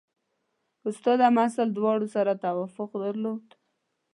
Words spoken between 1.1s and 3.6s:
او محصل دواړو سره توافق درلود.